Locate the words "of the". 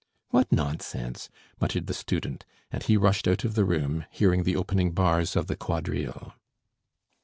3.45-3.63, 5.35-5.55